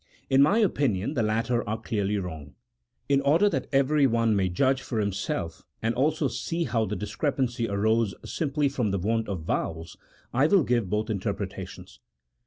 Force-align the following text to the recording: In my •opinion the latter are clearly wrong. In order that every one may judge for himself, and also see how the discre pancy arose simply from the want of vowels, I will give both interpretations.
In 0.31 0.41
my 0.41 0.63
•opinion 0.63 1.13
the 1.13 1.21
latter 1.21 1.63
are 1.69 1.79
clearly 1.79 2.17
wrong. 2.17 2.55
In 3.07 3.21
order 3.21 3.47
that 3.49 3.67
every 3.71 4.07
one 4.07 4.35
may 4.35 4.49
judge 4.49 4.81
for 4.81 4.99
himself, 4.99 5.61
and 5.79 5.93
also 5.93 6.27
see 6.27 6.63
how 6.63 6.85
the 6.85 6.97
discre 6.97 7.31
pancy 7.37 7.69
arose 7.69 8.15
simply 8.25 8.67
from 8.67 8.89
the 8.89 8.97
want 8.97 9.29
of 9.29 9.43
vowels, 9.43 9.97
I 10.33 10.47
will 10.47 10.63
give 10.63 10.89
both 10.89 11.11
interpretations. 11.11 11.99